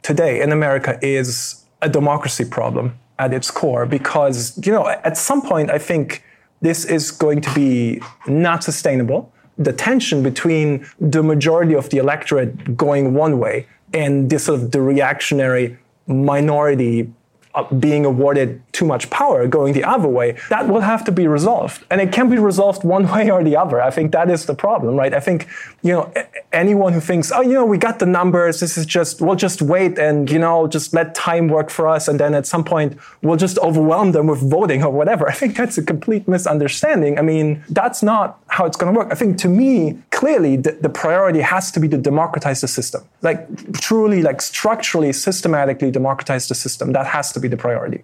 [0.04, 5.42] today in America is a democracy problem at its core because, you know, at some
[5.42, 6.24] point, I think
[6.62, 9.32] this is going to be not sustainable.
[9.58, 14.72] The tension between the majority of the electorate going one way and this sort of
[14.72, 17.12] the reactionary minority
[17.58, 21.26] Uh, being awarded too much power going the other way, that will have to be
[21.26, 21.84] resolved.
[21.90, 23.82] And it can be resolved one way or the other.
[23.82, 25.12] I think that is the problem, right?
[25.12, 25.48] I think,
[25.82, 26.14] you know,
[26.54, 29.64] anyone who thinks, oh, you know, we got the numbers, this is just, we'll just
[29.64, 32.08] wait and, you know, just let time work for us.
[32.08, 35.28] And then at some point, we'll just overwhelm them with voting or whatever.
[35.34, 37.18] I think that's a complete misunderstanding.
[37.18, 39.12] I mean, that's not how it's going to work.
[39.12, 43.04] I think to me, clearly, the, the priority has to be to democratize the system.
[43.24, 43.40] Like,
[43.82, 46.94] truly, like, structurally, systematically democratize the system.
[46.94, 48.04] That has to be the priority.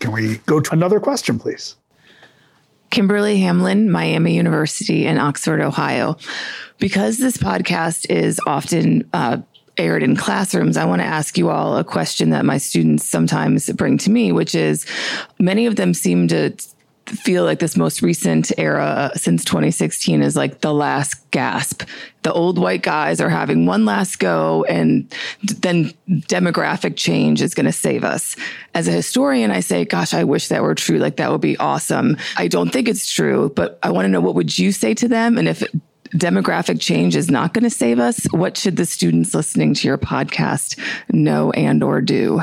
[0.00, 1.76] Can we go to another question, please?
[2.90, 6.16] Kimberly Hamlin, Miami University in Oxford, Ohio.
[6.78, 9.38] Because this podcast is often uh,
[9.76, 13.70] aired in classrooms, I want to ask you all a question that my students sometimes
[13.72, 14.86] bring to me, which is
[15.38, 16.54] many of them seem to
[17.08, 21.82] feel like this most recent era uh, since 2016 is like the last gasp.
[22.22, 27.66] The old white guys are having one last go, and then demographic change is going
[27.66, 28.36] to save us.
[28.74, 30.98] As a historian, I say, gosh, I wish that were true.
[30.98, 32.16] Like that would be awesome.
[32.36, 35.08] I don't think it's true, but I want to know what would you say to
[35.08, 35.38] them?
[35.38, 35.62] And if
[36.10, 39.98] demographic change is not going to save us, what should the students listening to your
[39.98, 40.78] podcast
[41.10, 42.42] know and or do?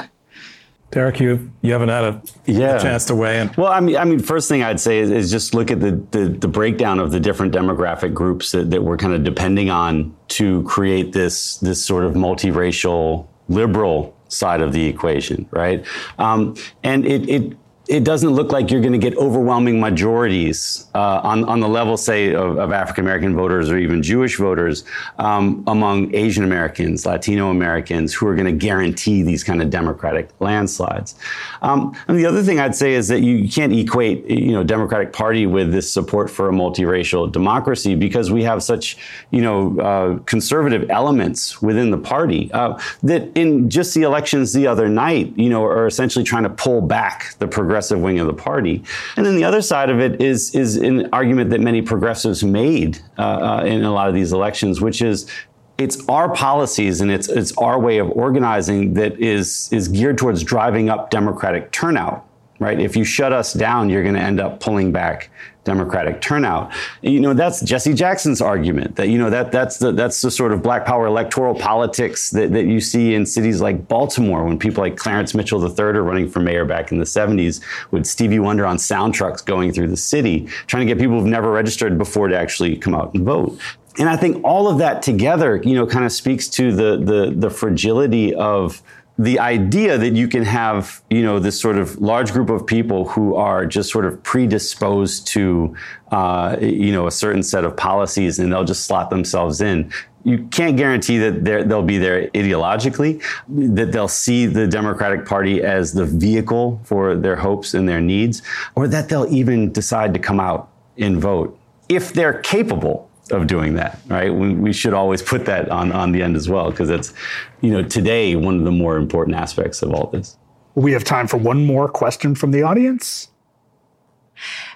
[0.95, 2.77] Derek, you you haven't had a, yeah.
[2.77, 3.51] a chance to weigh in.
[3.57, 5.91] Well, I mean, I mean, first thing I'd say is, is just look at the,
[6.11, 10.15] the, the breakdown of the different demographic groups that, that we're kind of depending on
[10.29, 15.85] to create this this sort of multiracial liberal side of the equation, right?
[16.17, 17.57] Um, and it, it
[17.87, 21.97] it doesn't look like you're going to get overwhelming majorities uh, on, on the level,
[21.97, 24.83] say, of, of African American voters or even Jewish voters
[25.19, 30.29] um, among Asian Americans, Latino Americans, who are going to guarantee these kind of Democratic
[30.39, 31.15] landslides.
[31.61, 35.13] Um, and the other thing I'd say is that you can't equate, you know, Democratic
[35.13, 38.97] Party with this support for a multiracial democracy because we have such,
[39.29, 44.65] you know, uh, conservative elements within the party uh, that in just the elections the
[44.65, 48.27] other night, you know, are essentially trying to pull back the progressive progressive wing of
[48.27, 48.81] the party.
[49.17, 52.99] And then the other side of it is is an argument that many progressives made
[53.17, 55.29] uh, uh, in a lot of these elections, which is
[55.77, 60.41] it's our policies and it's it's our way of organizing that is is geared towards
[60.41, 62.25] driving up democratic turnout
[62.59, 65.29] right if you shut us down you're going to end up pulling back
[65.65, 66.71] Democratic turnout.
[67.01, 70.53] You know, that's Jesse Jackson's argument that, you know, that that's the, that's the sort
[70.53, 74.81] of black power electoral politics that, that you see in cities like Baltimore when people
[74.81, 77.61] like Clarence Mitchell III are running for mayor back in the 70s
[77.91, 81.27] with Stevie Wonder on sound trucks going through the city, trying to get people who've
[81.27, 83.59] never registered before to actually come out and vote.
[83.97, 87.33] And I think all of that together, you know, kind of speaks to the the
[87.35, 88.83] the fragility of
[89.17, 93.07] the idea that you can have, you know, this sort of large group of people
[93.07, 95.75] who are just sort of predisposed to,
[96.11, 99.91] uh, you know, a certain set of policies and they'll just slot themselves in.
[100.25, 105.93] You can't guarantee that they'll be there ideologically, that they'll see the Democratic Party as
[105.93, 108.41] the vehicle for their hopes and their needs,
[108.75, 111.57] or that they'll even decide to come out and vote
[111.89, 114.33] if they're capable of doing that, right?
[114.33, 117.13] We, we, should always put that on, on the end as well, because that's,
[117.61, 120.37] you know, today one of the more important aspects of all this.
[120.75, 123.29] We have time for one more question from the audience.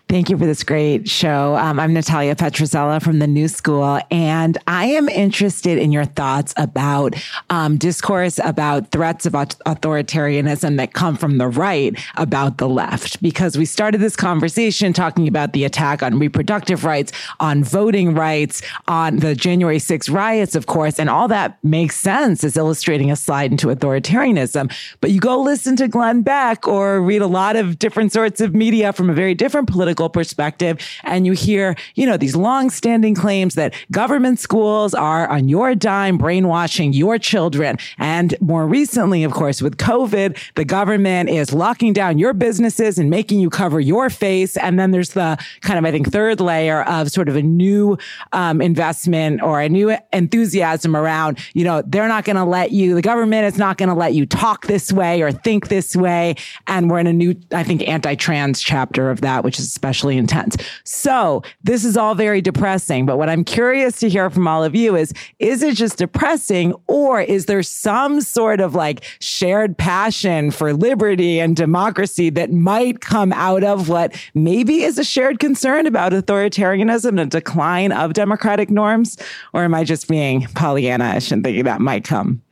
[0.09, 1.55] Thank you for this great show.
[1.55, 6.51] Um, I'm Natalia Petrozella from the New School, and I am interested in your thoughts
[6.57, 7.13] about
[7.51, 13.21] um, discourse about threats about authoritarianism that come from the right about the left.
[13.21, 18.63] Because we started this conversation talking about the attack on reproductive rights, on voting rights,
[18.87, 23.15] on the January 6 riots, of course, and all that makes sense as illustrating a
[23.15, 24.73] slide into authoritarianism.
[25.01, 28.55] But you go listen to Glenn Beck or read a lot of different sorts of
[28.55, 30.79] media from a very different political political perspective.
[31.03, 36.17] And you hear, you know, these long-standing claims that government schools are on your dime
[36.17, 37.77] brainwashing your children.
[37.97, 43.09] And more recently, of course, with COVID, the government is locking down your businesses and
[43.09, 44.55] making you cover your face.
[44.57, 47.97] And then there's the kind of, I think, third layer of sort of a new
[48.31, 52.95] um, investment or a new enthusiasm around, you know, they're not going to let you,
[52.95, 56.35] the government is not going to let you talk this way or think this way.
[56.67, 60.55] And we're in a new, I think, anti-trans chapter of that, which is especially intense.
[60.83, 63.07] So this is all very depressing.
[63.07, 66.75] But what I'm curious to hear from all of you is, is it just depressing
[66.85, 73.01] or is there some sort of like shared passion for liberty and democracy that might
[73.01, 78.69] come out of what maybe is a shared concern about authoritarianism and decline of democratic
[78.69, 79.17] norms?
[79.53, 82.43] Or am I just being Pollyanna-ish and thinking that might come?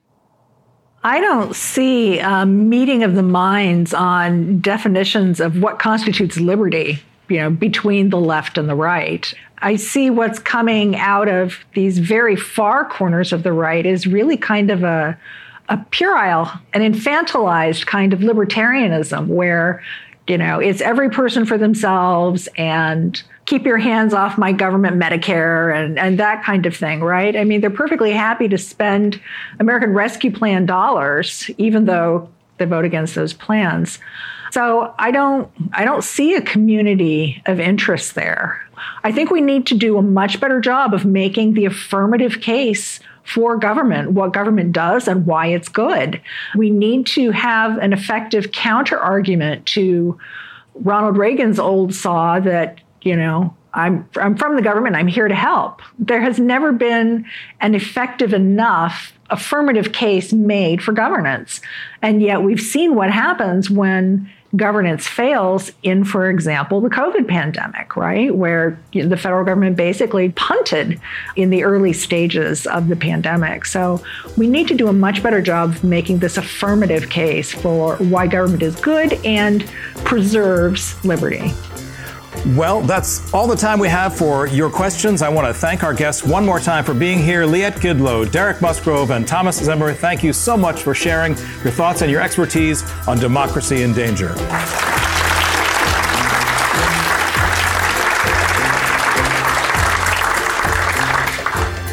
[1.03, 6.99] I don't see a meeting of the minds on definitions of what constitutes liberty
[7.29, 9.33] you know, between the left and the right.
[9.59, 14.37] I see what's coming out of these very far corners of the right is really
[14.37, 15.17] kind of a,
[15.69, 19.83] a puerile, an infantilized kind of libertarianism where,
[20.27, 25.73] you know, it's every person for themselves and keep your hands off my government Medicare
[25.73, 27.35] and, and that kind of thing, right?
[27.35, 29.19] I mean, they're perfectly happy to spend
[29.59, 33.99] American Rescue Plan dollars, even though they vote against those plans.
[34.51, 38.61] So I don't I don't see a community of interest there.
[39.03, 42.99] I think we need to do a much better job of making the affirmative case
[43.23, 46.21] for government, what government does and why it's good.
[46.55, 50.17] We need to have an effective counter argument to
[50.75, 55.35] Ronald Reagan's old saw that, you know, I'm, I'm from the government, I'm here to
[55.35, 55.81] help.
[55.99, 57.25] There has never been
[57.59, 61.59] an effective enough affirmative case made for governance.
[62.01, 67.95] And yet we've seen what happens when governance fails in, for example, the COVID pandemic,
[67.95, 68.33] right?
[68.33, 70.99] Where the federal government basically punted
[71.35, 73.65] in the early stages of the pandemic.
[73.65, 74.01] So
[74.37, 78.27] we need to do a much better job of making this affirmative case for why
[78.27, 79.65] government is good and
[80.05, 81.51] preserves liberty.
[82.55, 85.21] Well, that's all the time we have for your questions.
[85.21, 87.45] I want to thank our guests one more time for being here.
[87.45, 92.01] Liette Gidlow, Derek Musgrove, and Thomas Zimmer, thank you so much for sharing your thoughts
[92.01, 94.33] and your expertise on democracy in danger.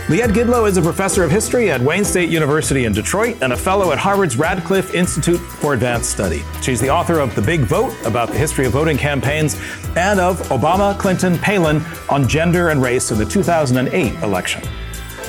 [0.09, 3.57] Liette Gidlow is a professor of history at Wayne State University in Detroit and a
[3.57, 6.42] fellow at Harvard's Radcliffe Institute for Advanced Study.
[6.61, 9.55] She's the author of The Big Vote about the history of voting campaigns
[9.96, 14.62] and of Obama, Clinton, Palin on gender and race in the 2008 election.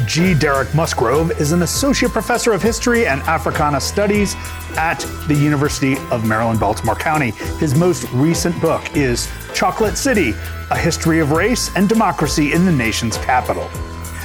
[0.06, 0.34] G.
[0.34, 4.36] Derek Musgrove is an associate professor of history and Africana studies
[4.76, 5.00] at
[5.30, 7.32] the University of Maryland, Baltimore County.
[7.60, 10.32] His most recent book is Chocolate City
[10.70, 13.70] A History of Race and Democracy in the Nation's Capital.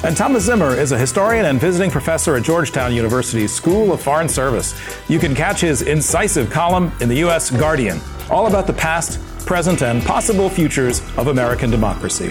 [0.02, 4.30] And Thomas Zimmer is a historian and visiting professor at Georgetown University's School of Foreign
[4.30, 4.74] Service.
[5.10, 7.50] You can catch his incisive column in the U.S.
[7.50, 12.30] Guardian, all about the past, present, and possible futures of American democracy.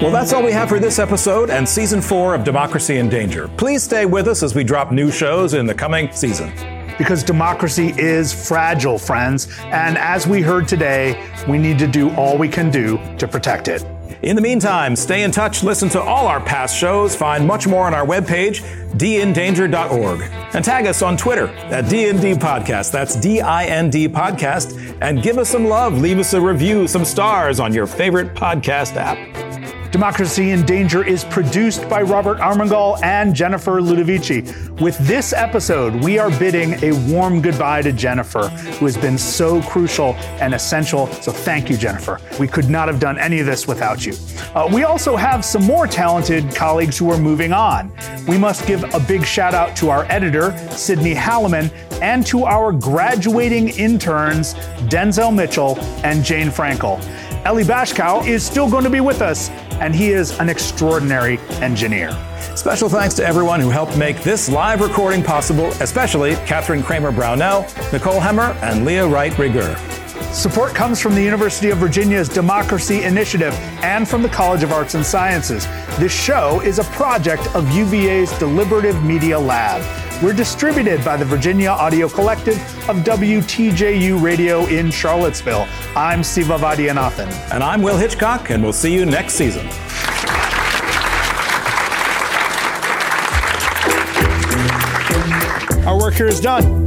[0.00, 3.48] Well, that's all we have for this episode and season four of Democracy in Danger.
[3.56, 6.52] Please stay with us as we drop new shows in the coming season
[6.98, 9.48] because democracy is fragile, friends.
[9.64, 13.68] And as we heard today, we need to do all we can do to protect
[13.68, 13.84] it.
[14.22, 17.86] In the meantime, stay in touch, listen to all our past shows, find much more
[17.86, 18.60] on our webpage,
[18.92, 20.20] dindanger.org,
[20.54, 22.92] and tag us on Twitter at DND Podcast.
[22.92, 24.96] That's D I N D Podcast.
[25.00, 28.94] And give us some love, leave us a review, some stars on your favorite podcast
[28.94, 29.61] app.
[29.92, 34.40] Democracy in Danger is produced by Robert Armengol and Jennifer Ludovici.
[34.80, 39.60] With this episode, we are bidding a warm goodbye to Jennifer, who has been so
[39.60, 41.08] crucial and essential.
[41.20, 42.18] So thank you, Jennifer.
[42.40, 44.14] We could not have done any of this without you.
[44.54, 47.92] Uh, we also have some more talented colleagues who are moving on.
[48.26, 51.70] We must give a big shout out to our editor, Sydney Halliman,
[52.00, 54.54] and to our graduating interns,
[54.88, 56.98] Denzel Mitchell and Jane Frankel.
[57.44, 59.50] Ellie Bashkow is still going to be with us,
[59.82, 62.16] and he is an extraordinary engineer.
[62.54, 67.62] Special thanks to everyone who helped make this live recording possible, especially Kathryn Cramer Brownell,
[67.92, 69.74] Nicole Hemmer, and Leah Wright Rigueur.
[70.32, 73.52] Support comes from the University of Virginia's Democracy Initiative
[73.82, 75.66] and from the College of Arts and Sciences.
[75.98, 79.82] This show is a project of UVA's Deliberative Media Lab.
[80.22, 82.54] We're distributed by the Virginia Audio Collective
[82.88, 85.66] of WTJU Radio in Charlottesville.
[85.96, 87.28] I'm Siva Vaidhyanathan.
[87.52, 89.66] And I'm Will Hitchcock, and we'll see you next season.
[95.84, 96.86] Our work here is done.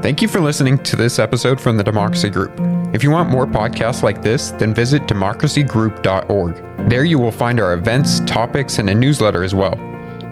[0.00, 2.67] Thank you for listening to this episode from the Democracy Group.
[2.94, 6.88] If you want more podcasts like this, then visit democracygroup.org.
[6.88, 9.78] There you will find our events, topics, and a newsletter as well.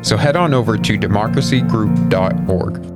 [0.02, 2.95] So head on over to democracygroup.org.